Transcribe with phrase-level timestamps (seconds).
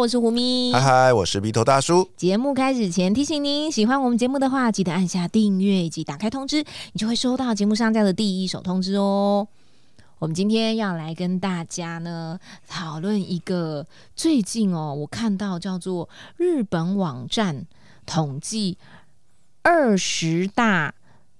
[0.00, 0.72] 我是胡咪。
[0.72, 2.08] 嗨嗨，我是鼻头大叔。
[2.16, 6.64] 节目开始前提醒您，喜欢我们节目的话，记得按下订阅以及打开通知，
[6.94, 9.46] 你就会收到节目上架的第一手通知哦。
[10.18, 13.86] 我们今天要来跟大家呢讨论一个
[14.16, 16.08] 最近哦，我看到叫做
[16.38, 17.66] 日本网站
[18.06, 18.78] 统计
[19.60, 20.94] 二十大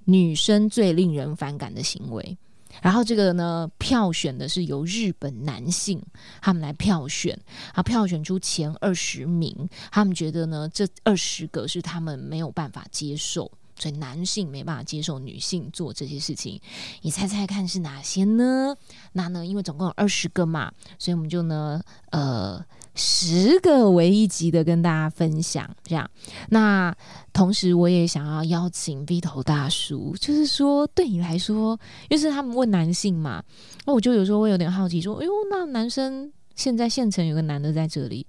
[0.05, 2.37] 女生最令人反感的行为。
[2.83, 6.03] 然后这个呢，票选的是由日本男性
[6.41, 7.39] 他们来票选，
[7.75, 16.61] 啊，票选出前二十名，他们觉得呢，这二十个是他们没有办法接受，所以男性没办法接受女性做这些事情。
[17.03, 18.75] 你猜猜看是哪些呢？
[19.13, 22.65] 那呢，因为总共有二十个嘛，所以我们就呢，呃。
[23.03, 26.09] 十个为一集的跟大家分享，这样。
[26.51, 26.95] 那
[27.33, 33.43] 同时我也想要邀请 V 头大叔，就是说对你来说，因为是他们问男性嘛，
[33.87, 36.31] 那我就有时候会有点好奇，说，哎呦，那男生。
[36.61, 38.27] 现在县城有个男的在这里，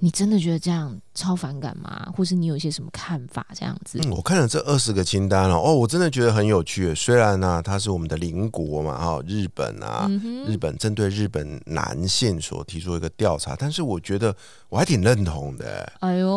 [0.00, 2.10] 你真的觉得这样超反感吗？
[2.16, 3.46] 或是你有一些什么看法？
[3.52, 6.94] 这样子，我看了这二十个清单了，哦，我真的觉得很有趣。
[6.94, 10.08] 虽然呢，它是我们的邻国嘛，哈，日本啊，
[10.46, 14.34] 日本针对日本男性所提出一个调查，但是我觉得
[14.70, 15.92] 我还挺认同的。
[16.00, 16.28] 哎呦，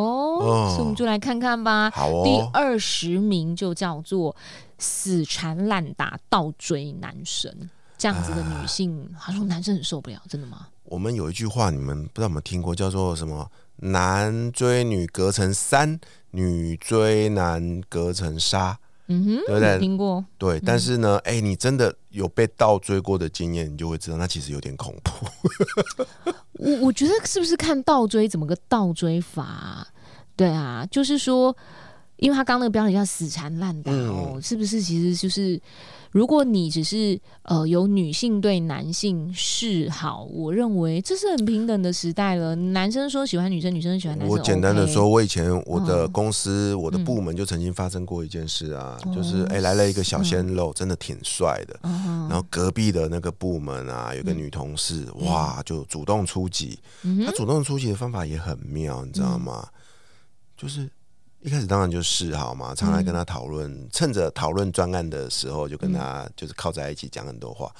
[0.41, 1.89] 所以我们就来看看吧。
[1.91, 4.35] 好哦，第二十名就叫做
[4.79, 10.67] 死缠烂打、倒追男神这样子的女性，他说男生很受不了，真的吗？
[10.87, 15.99] 我们有一句话，你们不知道有没有听过，叫做什么“男追女隔层山，
[16.31, 19.79] 女追男隔层纱”，嗯哼，对不对？
[19.79, 20.23] 听过。
[20.37, 25.27] 对，但是呢，哎，你真的有被倒追过的经验，你就会知道，那其实有点恐怖。
[26.53, 29.85] 我我觉得是不是看倒追怎么个倒追法？
[30.35, 31.55] 对啊，就是说，
[32.15, 34.81] 因为他刚那个标题叫“死缠烂打”哦，是不是？
[34.81, 35.61] 其实就是。
[36.11, 42.55] 如果你只是呃有女性对男性示好，我认为这是很平等的时代了。
[42.55, 44.37] 男生说喜欢女生，女生喜欢男生。
[44.37, 51.79] 我简单的说，我以前我的公司、我的部门就曾经发生过一件事啊，就是哎来了一个小鲜肉，真的挺帅的。
[51.83, 56.79] 然后隔壁的那个部门啊，有个女同事，哇，就主动出击。
[57.25, 59.67] 她主动出击的方法也很妙，你知道吗？
[60.55, 60.89] 就是。
[61.47, 67.73] 一开始当然就是好嘛，常来跟他讨论，趁着讨论专案的时候，就跟他就是靠在一起讲很多话。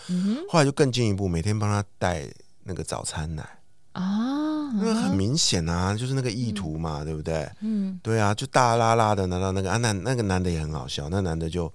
[0.49, 2.25] 后来就更进一步，每天帮他带
[2.63, 3.43] 那个早餐奶
[3.91, 7.45] 啊，那很明显啊，就是那个意图嘛，对不对？
[7.59, 11.69] 嗯，对啊，就大拉拉的拿到那个啊，那那个男的也很好笑，那男的就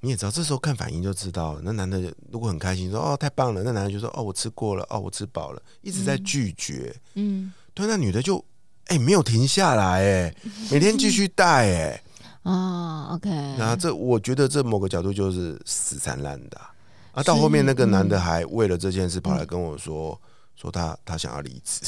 [0.00, 6.92] 你也知道，这时候看反应就知道，那男的如果很开心说哦太棒了，那男的就说哦我吃过了，哦我吃饱了，一直在拒绝。
[7.14, 8.44] 嗯，对，那女的就。
[8.86, 10.34] 哎，没有停下来哎，
[10.70, 12.02] 每天继续带哎
[12.42, 16.70] 啊，OK，那这我觉得这某个角度就是死缠烂打
[17.12, 17.22] 啊。
[17.22, 20.20] 到后面那个男的还为了这件事跑来跟我说，
[20.56, 21.80] 说他他想要离职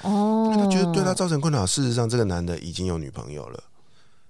[0.00, 1.66] 哦， 他觉得对他造成困扰。
[1.66, 3.62] 事实上，这个男的已经有女朋友了。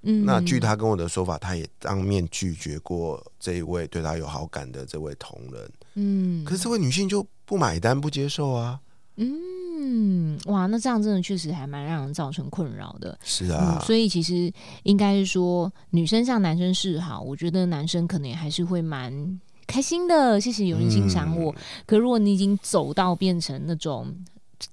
[0.02, 5.72] 嗯，那据他跟我的说法，他也当面拒绝过这一位对他有好感的这位同仁。
[5.94, 8.80] 嗯，可是这位女性就不买单，不接受啊。
[9.16, 9.38] 嗯。
[9.80, 13.16] 嗯，哇，那这样真的确实还蛮让人造成困扰的。
[13.22, 14.52] 是啊，所以其实
[14.82, 20.40] 应该是说，女生向男生示好，我觉得男生可能也还是会蛮开心的。
[20.40, 21.54] 谢谢有人欣赏我。
[21.86, 24.12] 可如果你已经走到变成那种。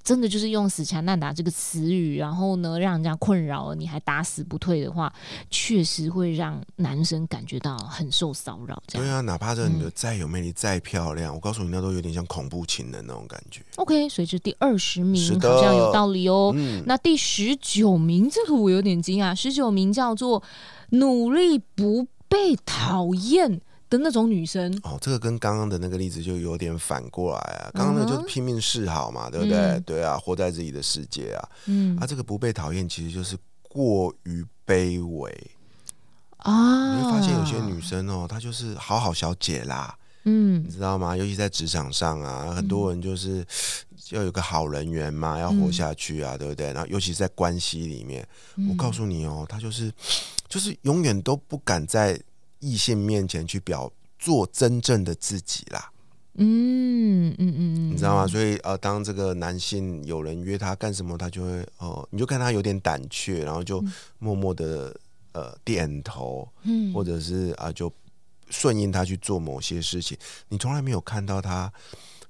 [0.03, 5.13] 真的就是用“死缠烂打”这个词语，然后呢，让人家困扰，你还打死不退的话，
[5.50, 8.81] 确实会让男生感觉到很受骚扰。
[8.91, 13.62] 对啊，哪怕这女的再有魅力、再漂亮，我告诉你，那都有点像恐怖情人那种感觉。
[13.75, 16.56] OK，随着第二十名好像有道理哦。
[16.85, 19.35] 那第十九名，这个我有点惊讶。
[19.35, 20.41] 十九名叫做
[20.91, 23.61] “努力不被讨厌”。
[23.87, 27.72] 的那种女生哦，这个跟刚刚的那个例子就有点反过来啊。
[27.73, 29.79] 刚刚那就是拼命示好嘛，对不对？
[29.82, 31.49] 对啊，活在自己的世界啊。
[31.67, 35.32] 嗯，啊，这个不被讨厌其实就是过于卑微
[36.37, 36.96] 啊。
[36.96, 39.96] 你会发现有些女生哦，她就是好好小姐啦。
[40.23, 41.16] 嗯，你知道吗？
[41.16, 43.46] 尤其在职场上啊，很多人就是
[44.09, 46.73] 要有个好人缘嘛，要活下去啊，对不对？
[46.73, 48.28] 然后尤其是在关系里面，
[48.67, 49.93] 我告诉你哦，她就是
[50.49, 52.20] 就是永远都不敢在。
[52.59, 55.91] 异性面前去表做真正的自己啦，
[56.35, 58.28] 嗯嗯嗯，你知道吗？
[58.28, 63.84] 所以呃，当这个男性有人约他干什么，他就会哦，你就看他有点胆怯，然后就
[64.19, 64.96] 默默的
[65.34, 67.91] 呃点头，嗯或者是啊就
[68.49, 70.17] 顺应他去做某些事情，
[70.49, 71.72] 你从来没有看到他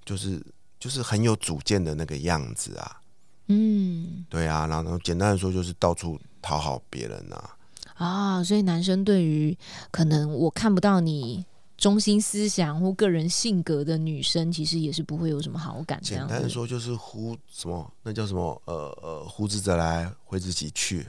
[0.03, 0.43] 就是
[0.79, 3.01] 就是很有主见的那个样子啊。
[3.47, 7.54] 嗯对啊，然后简单的说就是到处讨好别人啊。
[7.95, 9.57] 啊，所以男生对于
[9.91, 11.43] 可能我看不到你
[11.77, 15.99] 中心思想或个人性格的女生，其实也是不会有什么好感。
[16.01, 18.61] 简单的说就是呼什么，那叫什么？
[18.65, 21.07] 呃呃，呼之则来，挥之即去。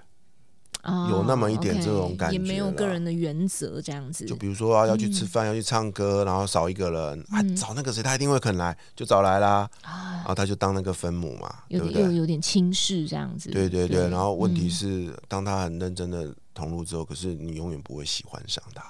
[0.82, 4.24] 啊有那么一点这种感觉也没有个人的原则这样子。
[4.24, 9.68] 就比如说啊，要去吃饭，要去唱歌，然后少一个人，啊，嗯找那个谁，他一定会肯来，就找来啦。
[9.82, 11.94] 啊然，后他就当那个分母嘛，对不对？
[11.94, 13.50] 有点又有点轻视这样子。
[13.50, 14.08] 对对对。
[14.08, 18.82] 然后问题嗯是，当他很认真的投入之后，可是你永远不会喜欢上他。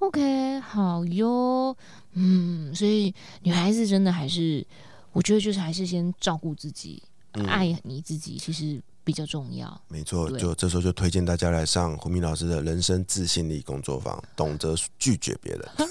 [0.00, 1.74] OK，好哟，
[2.12, 4.64] 嗯，所以女孩子真的还是，
[5.12, 7.02] 我觉得就是还是先照顾自己，
[7.32, 9.80] 嗯爱你自己，其实比较重要。
[9.86, 15.62] 没错，就这时候就推荐大家来上胡明老师的人生自信力工作坊，懂得拒绝别人。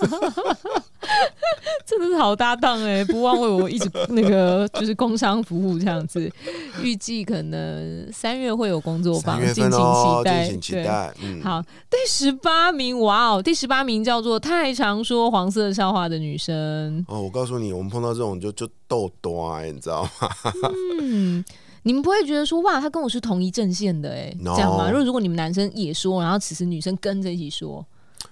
[1.85, 6.29] 真的是好搭档哎、不忘为我一直那个就是工商服务这样子。
[6.81, 10.43] 预计可能三月会有工作坊，敬请期待。
[10.43, 11.13] 敬请期对待。
[11.21, 17.05] 嗯，好，第十八名，哇哦，第十八名叫做太常说黄色笑话的女生。
[17.07, 20.09] 哦，我告诉你，我们碰到这种就就逗多哎，你知道吗？
[20.99, 21.45] 嗯，
[21.87, 24.89] 你们不会觉得说哇，他跟我是同一阵线的哎、No 这样吗？
[24.89, 27.85] 如果如果你们男生也说，然后此时女生跟着一起说，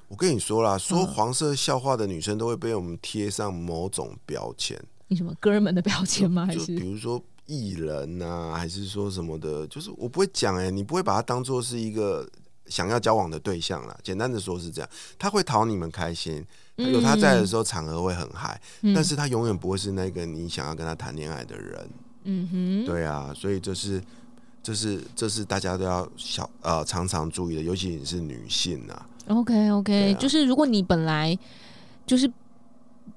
[0.07, 4.75] 我跟你说啦，说嗯黄色笑话的女生都会被我们贴上某种标签，
[5.07, 6.47] 你什么哥们的标签吗？
[6.47, 12.27] 还是比如说艺人呐、还是说什么的，就是我不会讲哎、你不会把他当做是一个
[12.65, 13.95] 想要交往的对象啦。
[14.01, 14.89] 简单的说是这样，
[15.19, 16.43] 他会讨你们开心，
[16.77, 21.87] 有他在的时候场合会很嗨，嗯但是他永远不会是那个你想要跟他谈恋爱的人。
[22.23, 24.01] 嗯哼，对啊，所以这是
[24.61, 29.07] 这是这是大家都要小呃常常注意的，尤其你是女性啊。
[29.27, 31.37] OK OK，、啊就是如果你本来
[32.05, 32.29] 就是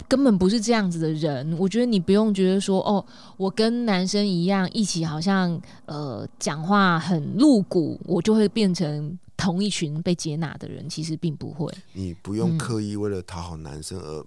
[0.07, 3.05] 根本不是这样子的人，我觉得你不用觉得说哦，
[3.37, 11.73] 我跟男生一样一起好像呃讲话很露骨，我就会变成同一群被接纳的人，其实并不会。
[11.93, 14.25] 你不用嗯刻意为了讨好男生而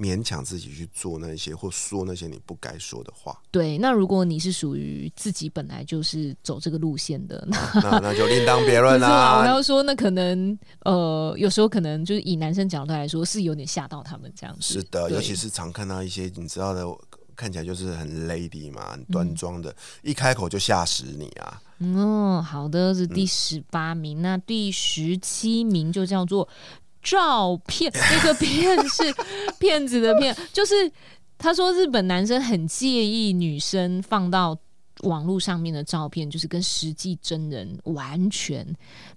[0.00, 9.44] 勉强自己去做那些或说那些你不该说的话，对，那如果你是属于自己本来就是走这个路线的， 那那那就另当别论啦我。
[9.44, 14.62] 要说那可能呃，有时候可能就是以男生角度来说，是有点吓到他们这样子。
[14.62, 16.86] 是的，尤其是常看到一些你知道的，
[17.36, 21.60] 看起来就是很 lady 嘛，很嗯端庄的，一开口就吓死你啊！
[21.82, 24.20] 嗯，好的，是嗯第十八名。
[24.20, 26.46] 那第十七名就叫做
[27.02, 29.14] 照片，那个骗是
[29.58, 30.90] 骗子的骗，就是
[31.38, 34.56] 他说日本男生很介意女生放到
[35.04, 38.66] 网络上面的照片，就是跟实际真人完全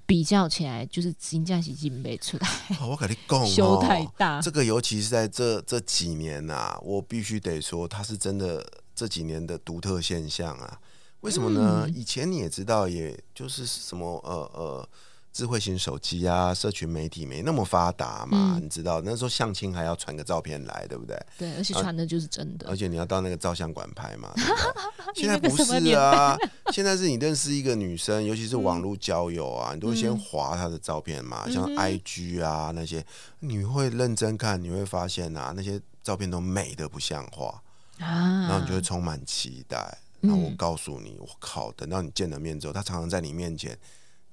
[0.06, 2.48] 比较起来，就是金价已经没出来，
[2.80, 4.42] 哦我跟你讲修太哦，大。
[4.42, 8.66] 这个尤其是在这这几年呐、我必须得说，它是真的
[8.96, 10.80] 这几年的独特现象啊。
[11.20, 11.84] 为什么呢？
[11.86, 14.90] 嗯以前你也知道，也就是什么呃呃。
[15.34, 21.20] 智慧型手机啊，社群媒体没那么发达嘛，嗯你知道那时候相亲还要传个照片来，对不对？
[21.40, 22.78] 对，而且传的就是真的而。
[22.78, 24.32] 且你要到那个照相馆拍嘛。
[24.38, 26.38] 对对现在不是啊，
[26.72, 33.04] 现在是你认识一个女生，尤其是网络交友啊，你都会先嗯划她的照片嘛，像 IG 啊那些，
[33.40, 37.62] 你会认真看，你会发现啊，那些照片都美的不像话，
[38.00, 39.78] 啊，然后你就会充满期待。
[40.22, 43.78] 嗯然后我告诉你，我靠，等到你见了面之后，她常常在你面前，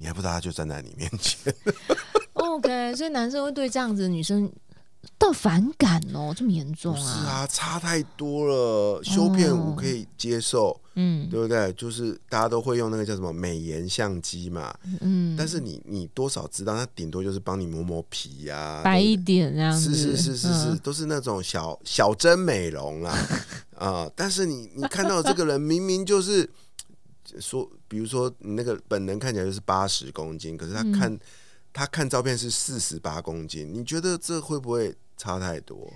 [0.00, 1.54] 你还不知道他就站在你面前。
[2.32, 4.50] OK，所以男生会对这样子的女生
[5.18, 7.30] 到反感哦，这么严重啊是啊？
[7.42, 9.00] 啊，差太多了。
[9.04, 11.70] 修片哦我可以接受，嗯对不对？
[11.74, 23.14] 就是大家都会用那个叫什么美颜相机嘛，嗯，但是你你多少知道，那顶多就是帮你磨磨皮呀、白一点这样子，是是是是是，嗯都是那种小小针美容啦，
[23.76, 26.48] 啊、但是你你看到这个人明明就是
[27.38, 31.20] 说，比如说你那个本人看起来就是八十公斤，可是他嗯看、
[31.72, 35.92] 他看照片是四十八公斤，你觉得这会不会差太多？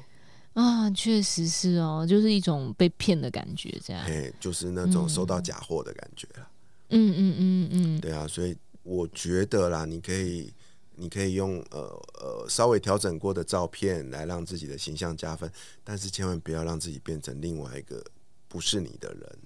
[0.53, 4.05] 啊，确实是哦，就是一种被骗的感觉，这样。
[4.05, 6.49] 哎，就是那种收到假货的感觉了。
[6.91, 10.53] 嗯嗯嗯嗯，对啊，所以我觉得啦，你可以，
[10.95, 11.81] 你可以用呃
[12.21, 15.51] 呃稍微调整过的照片来让自己的形象加分，
[15.83, 18.05] 但是千万不要让自己变成另外一个
[18.47, 19.39] 不是你的人。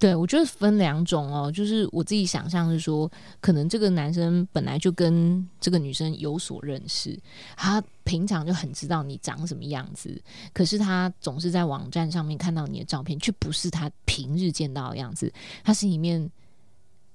[0.00, 7.20] 对，我觉得分两种哦，就是我自己想象是说，可能这个男生本来就跟这个女生有所认识，
[7.54, 10.18] 他平常就很知道你长什么样子，
[10.54, 15.30] 可是他总是在网站上面看到你的照片，却不是他平日见到的样子，
[15.62, 16.30] 他心里面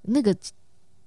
[0.04, 0.38] 那个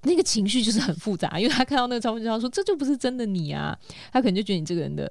[0.03, 3.79] 那个情绪就是很复杂，因为他看到那个照片，就他说这就不是真的你啊，
[4.13, 5.09] 他可能就觉得你这个人的。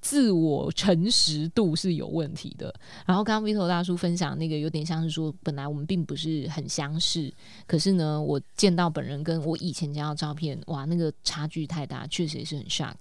[0.00, 2.74] 自我诚实度是有问题的。
[3.06, 7.32] 然后刚刚 Vito 大叔分享那个，有点像是说，本来我们并不是很相识，
[7.66, 12.94] 可是呢，我见到本人跟我以前见到照片，哇，那个差距太大，确实也是很 shock。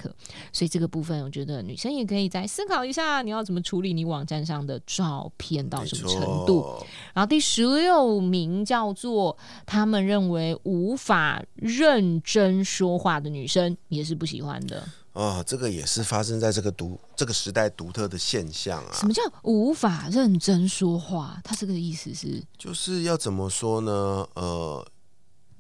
[0.52, 6.66] 所以这个部分，我觉得女生也可以再思考一下，你要怎么处理你网站上的照片到什么程度。
[7.14, 14.88] 然后第十六名叫做他们认为无法认真说话的女生，也是不喜欢的。
[15.14, 18.92] 啊，这个也是发生在这个独这个时代独特的现象啊！
[18.94, 21.40] 什么叫无法认真说话？
[21.44, 23.92] 他这个意思是，就是要怎么说呢？
[24.36, 24.86] 呃，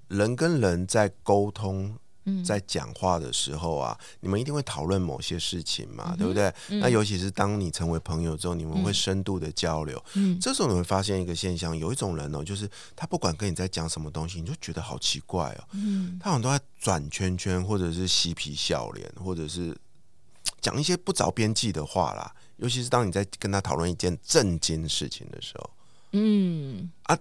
[0.07, 1.97] 人跟人在沟通。
[2.43, 6.53] 在讲话的时候啊，你们一定会讨论某些事情嘛，对不对？
[6.79, 10.03] 那尤其是当你成为朋友之后，你们会深度的交流。
[10.13, 15.63] 嗯，这时候你会发现一个现象，有一种人哦，就是他不管跟你在讲什么东西，你就觉得好奇怪哦。
[15.73, 19.75] 嗯，他好像都在转圈圈，或者是嬉皮笑脸，或者是
[20.61, 22.33] 讲一些不着边际的话啦。
[22.57, 25.69] 尤其是当你在跟他讨论一件震惊事情的时候，
[26.11, 27.17] 嗯啊。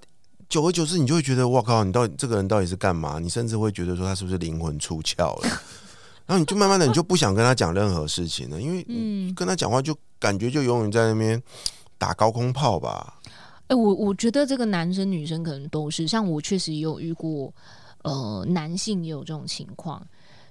[0.48, 3.18] 久而久之，你就会觉得，哇靠，你到底这个人到底是干嘛？
[3.18, 5.48] 你甚至会觉得说，他是不是灵魂出窍了？
[6.26, 11.42] 然后你就慢慢的，你就不想跟他讲任何事情了，因为嗯，跟他讲话就感觉就永远在那边
[11.98, 13.14] 打高空炮吧。
[13.66, 17.52] 哎，我我觉得这个男生女生可能都是，像我确实也有遇过，
[18.02, 20.06] 呃，男性也有这种情况，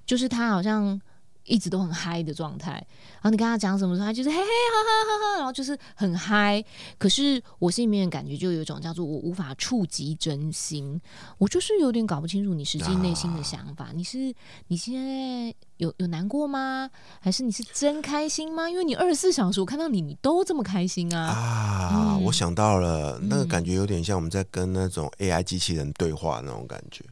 [0.06, 1.00] 就是他好像。
[1.48, 6.64] 一直都很嗨的状态，然后你跟他讲什么时候，他就是嘿嘿哈哈哈哈，然后就是很嗨。
[6.98, 11.00] 可是我心里面的感觉就有一种叫做我无法触及真心，
[11.38, 13.90] 我就是有点搞不清楚你实际内心的想法。
[13.96, 14.34] 你是
[14.68, 16.90] 你现在有有难过吗？
[17.20, 18.70] 还是你是真开心吗？
[18.70, 21.28] 因为你二十四小时我看到你，你都这么开心啊！
[21.28, 27.06] 啊，我想到了，那个感觉有点像我们在跟那种 AI 机器人对话那种感觉。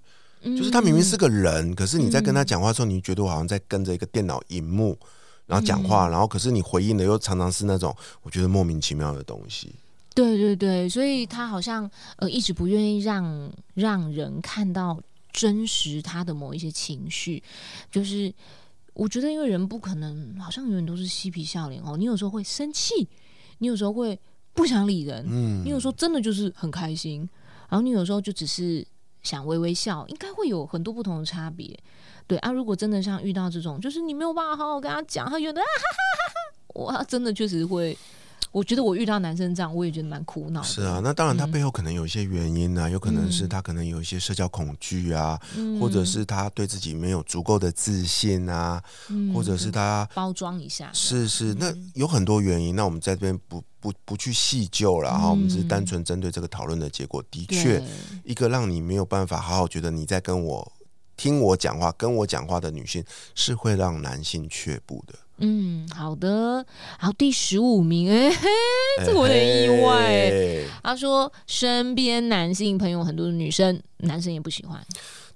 [0.55, 4.95] 就是他明明是个人，可是你在跟他讲话的时候，你觉得我好像在跟着一个电脑荧幕，
[5.47, 9.73] 然后讲话，然后可是你回应的又常常是那种我觉得莫名其妙的东西。
[10.13, 15.01] 对对对，所以他好像呃一直不愿意让让人看到
[15.33, 17.41] 真实他的某一些情绪。
[17.91, 18.31] 就是
[18.93, 23.07] 我觉得，因为人不可能好像永远都是嬉皮笑脸哦，你有时候会生气，
[23.57, 24.19] 你有时候会
[24.53, 27.27] 不想理人，嗯，你有时候真的就是很开心，
[27.67, 28.85] 然后你有时候就只是。
[29.25, 31.77] 想微微笑，应该会有很多不同的差别。
[32.27, 37.97] 对啊，如果真的像遇到这种，就是你没有办法好好跟他讲，他觉得啊哈哈哈哈，哇，真的确实会。
[38.55, 40.63] 我觉得我遇到男生这样，我也觉得蛮苦恼。
[40.63, 45.37] 是啊，那当然他背后可能有一些原因啊，有可能是他可能有一些社交恐惧啊，
[45.77, 48.81] 或者是他对自己没有足够的自信啊，
[49.33, 50.89] 或者是他包装一下。
[50.93, 52.73] 是是，那有很多原因。
[52.73, 57.21] 那我们在这边不不不去细究了哈，我们只是单纯针对这个讨论的结果。
[57.29, 57.83] 的确，
[58.23, 60.71] 一个让你没有办法好好觉得你在跟我
[61.17, 63.03] 听我讲话、跟我讲话的女性，
[63.35, 65.13] 是会让男性却步的。
[65.37, 66.65] 嗯，好的。
[66.99, 68.31] 然后，第十五名，哎，
[69.05, 70.31] 这个我有点意外。
[70.83, 74.79] 他说，身边男性朋友很多的女生，男生也不喜欢。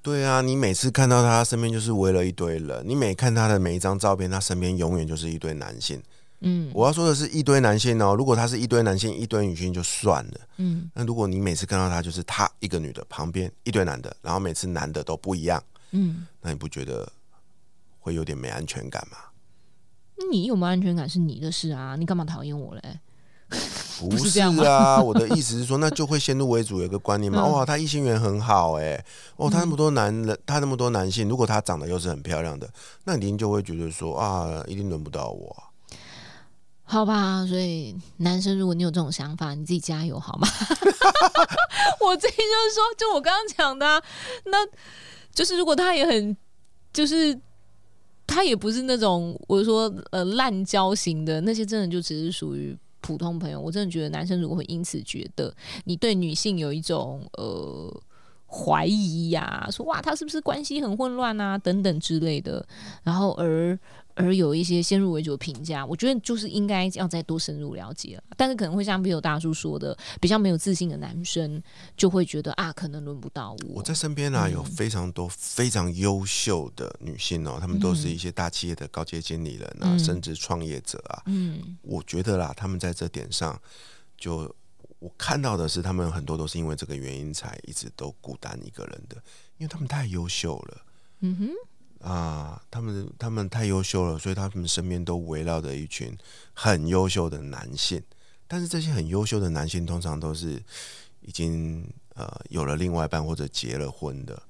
[0.01, 6.01] 对啊，你每次看到他身边就是围了一堆人，你每看他的每一张照片，他身边永远就是一堆男性。
[6.39, 8.15] 嗯，我要说的是一堆男性哦。
[8.17, 10.39] 如果他是一堆男性，一堆女性就算了。
[10.55, 17.11] 嗯，那如果你每次看到他就是他一个女的旁边一堆男的，然后每次男的都不一样，嗯，那你不觉得
[17.99, 19.17] 会有点没安全感吗？
[20.31, 22.99] 你有没有安全感是你的事啊，你干嘛讨厌我嘞？
[23.99, 27.43] 不 是啊，我的意思是说，那就会先入为主有一个观念嘛。
[27.45, 29.03] 哇，他异性缘很好哎，
[29.37, 32.69] 哦，他那么多男人，他那么多男性，如果他长得又是很漂亮的，
[33.05, 35.63] 那一定就会觉得说啊，一定轮不到我。
[36.83, 40.47] 好吧，所以男生，如果你有这种想法，你自己加油好吗？
[41.99, 44.01] 我自己就是说，就我刚刚讲的，
[44.45, 44.57] 那
[45.33, 46.37] 就是如果他也很
[46.93, 47.39] 就是。
[48.29, 53.59] 他也不是那种我说呃滥交型的，那些真的就只是属于普通朋友。
[53.59, 55.51] 我真的觉得男生如果会因此觉得
[55.85, 58.01] 你对女性有一种呃
[58.45, 62.63] 怀疑呀，说哇他是不是关系很混乱啊等等之类的，
[63.03, 63.77] 然后而。
[64.19, 71.61] 而有一些先入为主的评价，我觉得就是应该要再多深入了解了但是可能会像比友大叔说的，比较没有自信的男生
[71.95, 73.75] 就会觉得啊，可能轮不到我。
[73.75, 81.23] 我在身边呢，有非常多非常优秀的女性哦，她们都是一些大企业的高阶经理人啊，甚至创业者啊。
[81.27, 83.59] 嗯，我觉得啦，他们在这点上，
[84.17, 84.53] 就
[84.99, 89.15] 我看到的是，他们很多都是因为这个原因才一直都孤单一个人的，
[89.57, 90.81] 因为他们太优秀了。
[91.21, 91.49] 嗯哼。
[92.01, 96.17] 啊，他们他们太优秀了，所以他们身边都围绕着一群
[96.53, 98.01] 很优秀的男性。
[98.47, 100.61] 但是这些很优秀的男性，通常都是
[101.21, 104.41] 已经呃有了另外一半或者结了婚的。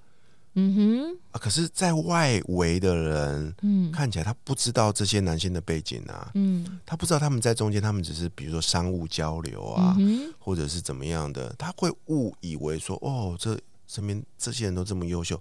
[0.56, 15.40] 嗯哼，啊，可是，在外围的人嗯看起来他不知道这些男性的背景啊，嗯他不知道他们在中间，他们只是比如说商务交流啊，嗯，或者是怎么样的，他会误以为说，哦，这身边这些人都这么优秀，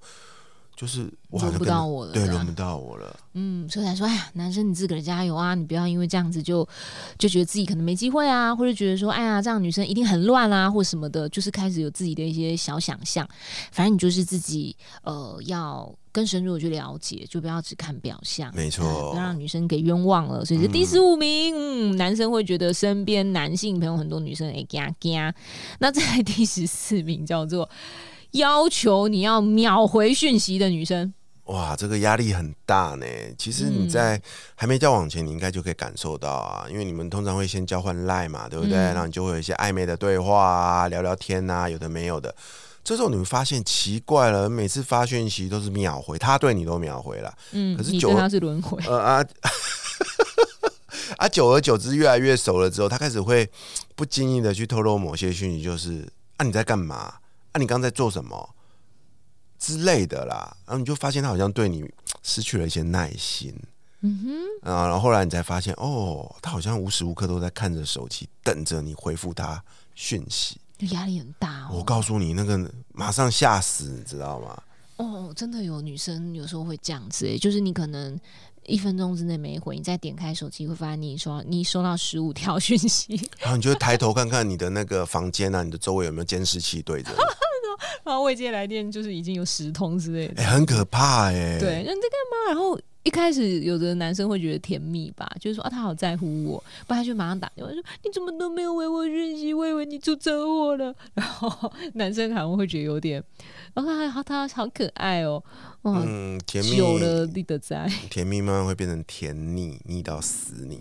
[0.79, 3.19] 就是我好轮不到我了，对，轮不到我了。
[3.35, 6.65] 嗯，所以才说，哎呀，男生你自个儿加油啊，你不要因为这样子就
[7.19, 13.29] 就觉得自己可能没机会啊，或者觉得说，哎呀，这样女生一定很乱啊，或什么的，就是开始有自己的一些小想象。
[13.73, 20.45] 反正你就是自己呃要更深入的去了解，就不要只看表象，没错哎不要让女生给冤枉了。
[20.45, 25.35] 所以是第十五名，嗯，男生会觉得身边男性朋友很多女生哎嘎嘎。
[25.81, 27.69] 那再来第十四名叫做
[28.33, 31.13] 要求你要秒回讯息的女生。
[31.45, 33.07] 哇，这个压力很大呢。
[33.39, 34.21] 其实你嗯在
[34.55, 38.77] 还没交往前，你应该就可以感受到啊，因为你们通常会先交换赖嘛，对不对？
[38.77, 42.35] 嗯然后你就会有一些暧昧的对话啊，聊聊天啊，有的没有的。
[42.85, 48.79] 这时候你会发现奇怪了，每次发讯息都是秒回，他对你都秒回了，嗯，可是久他是轮回。
[48.87, 49.25] 呃啊
[51.17, 53.49] 啊，久而久之越来越熟了之后，他开始会
[53.97, 56.07] 不经意的去透露某些讯息，就是
[56.37, 57.15] 啊你在干嘛？
[57.53, 58.55] 啊你刚在做什么
[59.59, 60.57] 之类的啦。
[60.67, 61.85] 然后你就发现他好像对你
[62.23, 63.55] 失去了一些耐心。
[64.01, 64.21] 嗯
[64.63, 69.63] 哼，啊，然后后来你才发现，哦，他好像无时无刻都在看着手机，等着你回复他
[69.95, 70.61] 讯息。
[70.79, 71.71] 就压力很大哦。
[71.73, 74.63] 我告诉你，那个马上吓死，你知道吗？
[74.99, 78.17] 哦，真的有女生有时候会这样子、欸，就是你可能
[78.69, 87.11] 一分钟之内没回，你再点开手机会发现你收你收到十五条讯息， 然后你就会抬头看看你的那个房间啊，你的周围有没有监视器对着，
[88.05, 90.43] 然后未接来电就是已经有十通之类的。
[90.43, 92.49] 哎、很可怕哎、对，那你在干嘛？
[92.49, 100.95] 然后一开始有的男生会觉得甜蜜吧，就是说啊，他好在乎我，不然他就马上打电话说你怎么都没有回我讯息，我以为你出车祸了。
[101.15, 103.23] 然后男生可能会觉得有点，
[103.73, 105.43] 然后，他他好可爱哦，
[105.83, 107.89] 哇，嗯，甜蜜久了立得在。
[108.11, 110.81] 甜蜜慢慢会变成甜腻，腻到死你。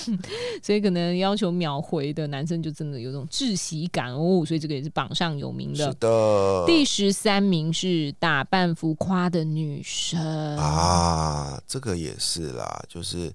[0.62, 6.08] 所以可能要求秒回的男生就真的有种窒息感哦，所以这个也是榜上有名的是的。
[6.08, 13.30] 的，第十三名是打扮浮夸的女生，啊，这个也是啦，就是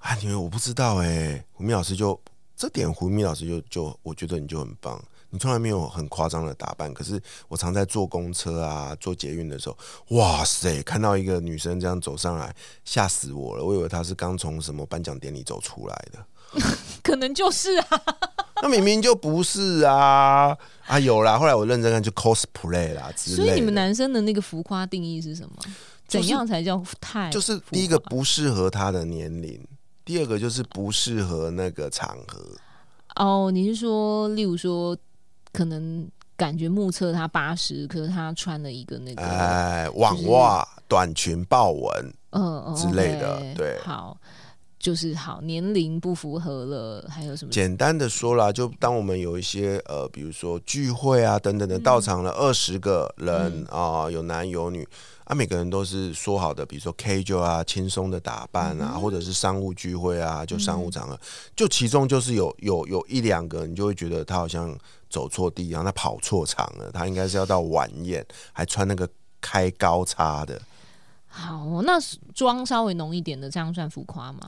[0.00, 2.18] 啊，因为我不知道哎、胡咪老师就
[2.56, 5.02] 这点，胡咪老师就就我觉得你就很棒。
[5.36, 9.76] 你从来没有很夸张的打扮，可是我常在坐公车啊、坐捷运的时候，
[10.16, 13.62] 哇塞，看到一个女生这样走上来，吓死我了！
[13.62, 16.26] 我以为她是刚从什么颁奖典礼走出来的，
[17.04, 17.86] 可能就是啊，
[18.62, 20.56] 那明明就不是啊！
[20.86, 23.36] 啊，有啦，后来我认真看就 cosplay 啦之类。
[23.36, 25.56] 所以你们男生的那个浮夸定义是什么？
[26.08, 27.28] 就是怎样才叫太？
[27.30, 29.62] 就是第一个不适合他的年龄，
[30.02, 32.40] 第二个就是不适合那个场合。
[33.16, 34.94] 哦，你是说，例如说，
[35.56, 43.78] 可能感觉目测他八十，可是他穿了一个那个，哎，网袜、短裙、豹纹，嗯嗯之类的对。
[43.82, 44.16] 好，
[44.78, 47.50] 就是好年龄不符合了，还有什么？
[47.50, 54.86] 简单的说啦，就当我们有一些呃，比如说聚会啊等等的，到场了二十个人啊、有男有女
[55.26, 61.18] 啊，每个人都是说好的，比如说 casual 啊，轻松的打扮啊，或者是商务聚会啊，就商务场合，
[61.56, 64.72] 就其中就是有有有一两个，你就会觉得他好像
[65.10, 69.08] 走错地方，他跑错场了，他应该是要到晚宴，还穿那个
[69.40, 70.62] 开高叉的。
[71.26, 71.98] 好，那
[72.32, 74.40] 妆稍微浓一点的，这样算浮夸吗？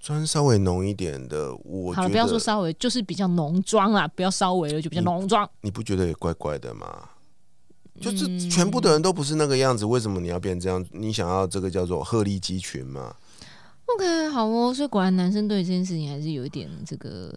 [0.00, 5.48] 妆稍微浓一点的，我好不要说稍微，就是比较浓妆啦，不要稍微了，就比较浓妆。
[5.60, 7.10] 你不觉得也怪怪的吗？
[8.00, 10.84] 就是嗯全部的人都不是那个样子，为什么你要变这样？
[10.92, 13.14] 你想要这个叫做鹤立鸡群吗
[13.86, 17.32] ？OK，好哦，所以果然男生对这件事情还是有一点这个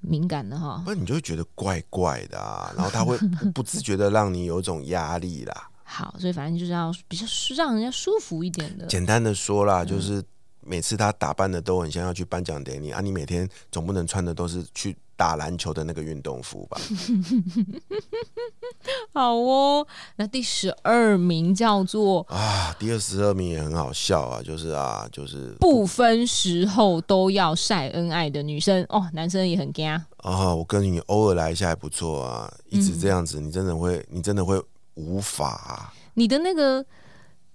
[0.00, 0.90] 敏感的哈不。
[0.90, 5.68] 然你就会觉得怪怪的啊，然后他会不不自觉的让你有一种压力啦。
[5.84, 8.86] 好，所以反正就是要比较让人家舒服一点的。
[8.86, 10.22] 简单的说嗯啦，就是
[10.60, 16.80] 每次他打扮的都很像要去颁奖典礼啊，你每天总不能穿的都是去打篮球的那个运动服吧？
[19.12, 29.86] 好哦，那第十二名叫做啊，第二十二名也很好笑啊，就是啊，就是不分时候都要晒恩爱的女生哦，男生也很惊。
[30.18, 34.60] 啊，我跟你偶尔来一下还不错啊，一直这样嗯子，你真的会，你真的会
[34.94, 36.84] 无法啊、你的那个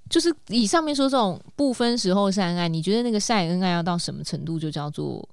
[0.10, 5.28] 就是以上面说这种不分时候晒恩爱，你觉得那个晒恩爱要到什么程度就叫做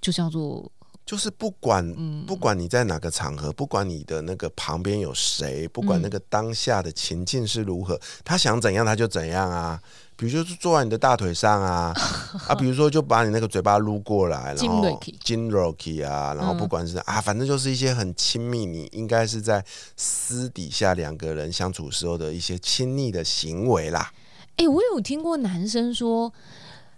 [0.00, 0.70] 就叫做
[1.04, 1.84] 就是不管
[2.26, 9.80] 不管你在哪个场合，不管你的那个旁边有谁，不管那个当下的情境是如何，他想怎样他就怎样啊。
[10.16, 11.94] 比如说坐在你的大腿上啊
[12.48, 19.64] 啊，比如说就把你那个嘴巴撸过来，然后金 rocky 啊，然后不管是啊，反正就是一些很亲密，你应该是在
[19.96, 24.10] 私底下两个人相处时候的一些亲密的行为啦。
[24.56, 26.32] 哎，我有听过男生说。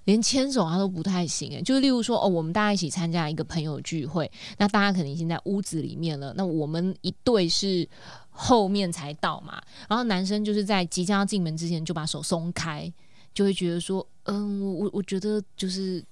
[0.04, 7.87] 连牵手他都不太行哎，就例如说哦，我们大家一起参加一个朋友聚会，那大家可能已经在屋子里面了，那我们一对是
[8.31, 12.90] 后面才到嘛，然后男生就是在即将要进门之前就把手松开，
[13.38, 16.05] 就会觉得说，嗯，我我我觉得就是，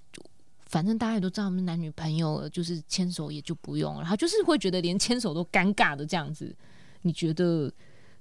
[0.66, 6.54] 反正大家也都知道我们男女朋友了，就是牵手也就不用了，他就是会觉得连牵手都尴尬的这样子，
[7.02, 7.68] 你觉得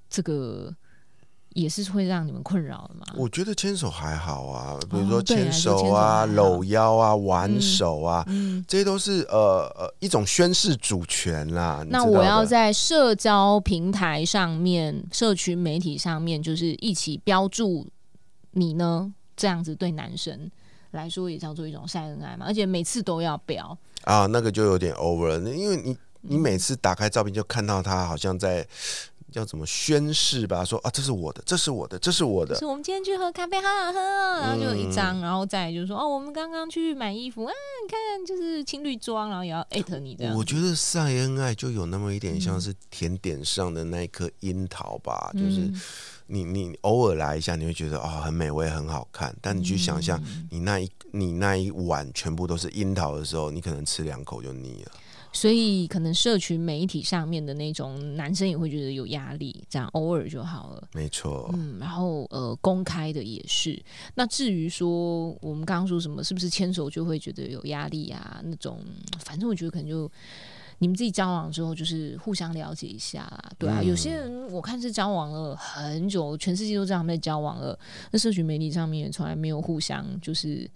[0.10, 0.76] 这个？
[1.50, 3.06] 也是会让你们困扰的吗？
[3.16, 8.26] 我觉得牵手还好啊，比如说牵手啊、搂腰啊、挽手啊，
[8.68, 11.82] 这些都是呃呃一种宣示主权啦。
[11.90, 17.88] 那我要在社交平台上面、社群媒体上面，就是一起标注
[18.56, 20.52] 你呢，这样子对男生
[20.92, 22.46] 来说也叫做一种晒恩爱嘛。
[22.46, 28.68] 而且每次都要表啊，那个就有点 over 了，因为你你每次打开照片就看到他好像在。
[29.34, 30.64] 要怎么宣誓吧？
[30.64, 32.56] 说啊，这是我的，这是我的，这是我的。
[32.56, 34.40] 是我们今天去喝咖啡，好好喝哦。
[34.40, 37.52] 然后就有一张，然后再就是说，哦，我们刚刚去买衣服啊，
[37.84, 40.34] 你看就是情侣装，然后也要艾特你这样。
[40.38, 45.70] 我觉得晒恩爱就有那么一点像是甜点上的那一颗樱桃吧，就是
[46.28, 54.92] 你你偶尔来一下，你会觉得哦很美味很好看，但你去想象你那一你那一碗全部都是樱桃的时候，你可能吃两口就腻了。
[55.32, 60.88] 所以可能社群媒体上面的那种男生也会觉得有压力，这样偶尔就好了。
[60.94, 63.78] 没错，嗯，然后呃，公开的也是。
[64.14, 68.40] 那至于说我们刚刚说什么，是不是牵手就会觉得有压力啊？
[68.46, 68.80] 那种，
[69.26, 70.10] 反正我觉得可能就
[70.80, 73.82] 你们自己交往之后，就是互相了解一下啦，对啊。
[73.82, 77.78] 有些人我看是交往了很久，全世界都知道他们在交往了，
[78.12, 80.70] 那社群媒体上面也从来没有互相就是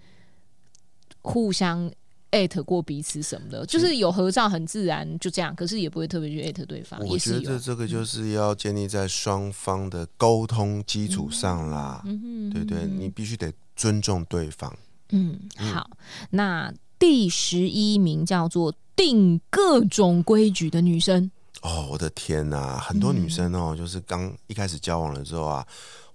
[1.22, 1.92] 互相。
[2.32, 5.56] 艾特过彼此什么的，就是有合照很自然，就这样。
[5.56, 7.00] 可是也不会特别去艾特对方。
[7.08, 12.04] 我觉得这个就是要建立在双方的沟通基础上啦。
[12.06, 14.72] 嗯对对，你必须得尊重对方。
[15.10, 15.90] 嗯，好。
[16.30, 21.32] 那第十一名叫做定各种规矩的女生。
[21.62, 22.78] 哦，我的天哪！
[22.78, 25.66] 很多女生哦，就是刚一开始交往了之后啊，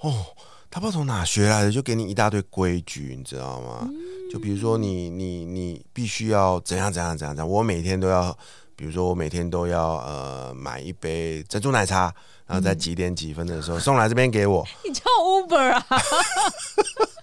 [0.00, 0.26] 哦。
[0.70, 3.88] 他不知道从哪学来的，就给你一大堆规矩，你知道吗？
[4.28, 8.36] 就比如说你你你必须要怎样怎样怎样怎样，我每天都要，
[8.74, 12.12] 比如说我每天都要呃买一杯珍珠奶茶，
[12.44, 14.66] 然后在几点几分的时候送来这边给我。
[14.84, 15.86] 你叫 Uber 啊？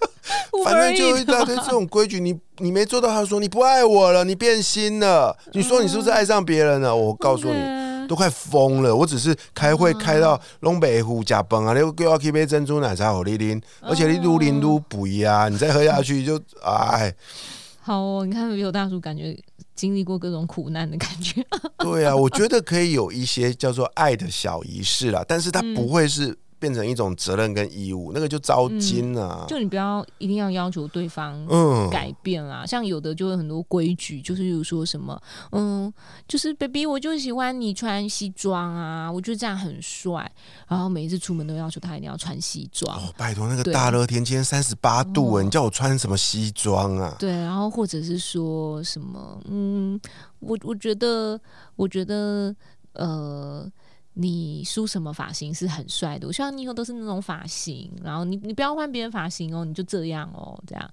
[0.63, 6.95] 反正就一大堆 这种规矩，你你没做到，他说你不爱我了，你变心了，你说你是不是爱上别人了？
[6.95, 7.81] 我告诉你。
[8.07, 8.93] 都快疯了！
[8.93, 17.13] 我只是开会开到龙北湖加崩啊，你又要去杯珍珠奶茶好你啉，而且你撸啉撸补一啊，你再喝下去就哎。
[17.79, 19.37] 好哦，你看没有大叔，感觉
[19.75, 21.41] 经历过各种苦难的感觉。
[21.77, 26.37] 对啊，我觉得可以有一些叫做爱的小仪式啦，但是它不会是。
[26.61, 29.43] 变成一种责任跟义务，那个就糟心了。
[29.47, 31.43] 就你不要一定要要求对方
[31.89, 35.19] 改变啦，像有的就会很多规矩，就是比如说什么，
[35.53, 35.91] 嗯，
[36.27, 40.31] 就是 baby，我就喜欢你穿西装啊，我觉得这样很帅。
[40.67, 42.95] 然后每一次出门都要求他一定要穿西装。
[42.95, 47.15] 哦，拜托，那个大热天，今天三十八度，你叫我穿什么西装啊？
[47.17, 49.99] 对，然后或者是说什么，嗯，
[50.37, 51.41] 我我觉得，
[51.75, 52.55] 我觉得，
[52.93, 53.67] 呃。
[54.13, 60.91] 你梳什么发型是很帅的，我希望你以后都是那种发型，然后你你不要换别人发型哦，你就这样哦，这样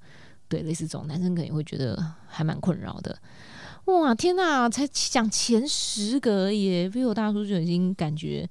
[0.48, 3.18] 对，类似这种男生可能会觉得还蛮困扰的。
[3.86, 8.48] 哇，天哪，才讲前十个而已，比我大叔就已经感觉。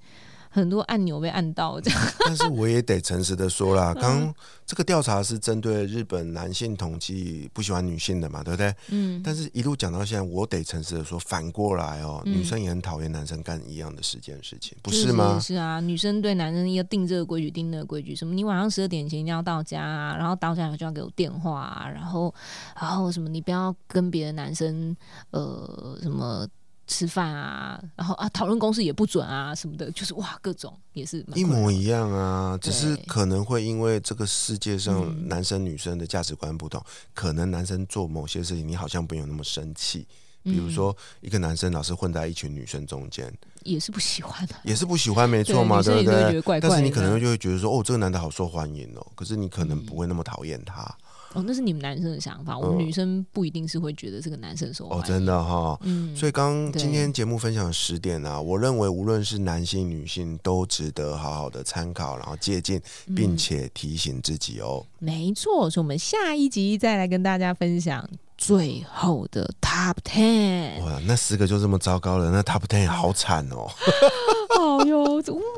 [0.50, 4.34] 很多按钮被按到这样，但是我也得诚实的说啦， 刚
[4.66, 8.74] 这个调查是针对日本男性统计不喜欢女性的嘛，对不对？
[8.90, 9.22] 嗯。
[9.24, 15.40] 但是一路讲到现在，我得诚实的说，反过来哦，女生也很讨厌男生干一样的十件事情，不是吗？
[15.40, 22.34] 是啊，女生对男生要定这个规矩，定那个规矩，什么你晚上十二点前一定要到家啊，然后到家就要给我电话啊，然后
[22.80, 24.96] 然后什么你不要跟别的男生
[25.32, 26.48] 呃什么。
[26.88, 40.08] 吃饭啊，然后啊，讨论公司也不准啊，什么的，就是哇，各种也是一模一样啊，只是可能会因为这个世界上男生女生的价值观不同，可能男生做某些事情，你好像没有那么生气。
[40.44, 43.30] 比如说，一个男生老是混在一群女生中间，
[43.64, 46.60] 也是不喜欢的，也是不喜欢，没错嘛，对不对？
[46.62, 50.84] 但是你可能就会觉得说，哦，这个男的好受欢迎哦，可是你可能不会那么讨厌他。
[51.34, 55.78] 哦，那是你们男生的想法，我们嗯女生不一定是会觉得这个男生受欢哦，真的哈。
[55.84, 62.82] 嗯，所以刚今天节目分享十点啊，我认为无论是男性、女性都值得好好的参考，然后借鉴，
[63.16, 64.86] 并嗯且提醒自己哦。
[65.00, 70.82] 没错，所以我们下一集再来跟大家分享最后的 Top Ten。
[70.84, 73.68] 哇，那十个就这么糟糕了，那 Top Ten 好惨哦。
[74.50, 75.04] 好哟，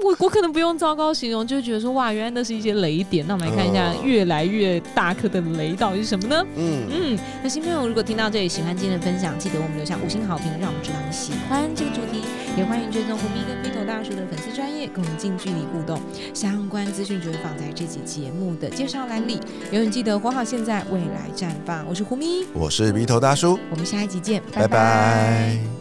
[0.04, 3.25] 我我可能不用糟糕形容，就会觉得说哇，原来那是一些雷点。
[3.28, 6.45] 那我们来看一下嗯越来越大颗的雷到底是什么呢？
[6.56, 12.21] 嗯，嗯，那新朋友如果听到这里，喜欢今天的分享，记得我们留下五星好评，让我们知道你喜欢这个主题。
[12.58, 16.02] 也欢迎追踪胡咪跟鼻头大叔的粉丝专业，跟我们近距离互动。
[16.34, 19.39] 相关资讯就会放在这期节目的介绍栏里。
[19.71, 21.86] 永远记得活好现在，未来绽放。
[21.88, 25.79] 我是胡咪，我是鼻头大叔，我们下一集见，拜拜